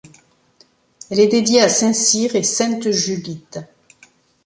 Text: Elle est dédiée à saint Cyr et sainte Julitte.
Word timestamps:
Elle 1.11 1.19
est 1.19 1.27
dédiée 1.27 1.61
à 1.61 1.69
saint 1.69 1.93
Cyr 1.93 2.35
et 2.35 2.41
sainte 2.41 2.89
Julitte. 2.89 3.59